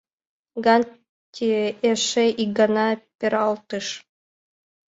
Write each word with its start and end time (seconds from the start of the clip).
Гантье 0.65 1.61
эше 1.89 2.25
ик 2.43 2.49
гана 2.59 2.87
пералтыш. 3.17 3.87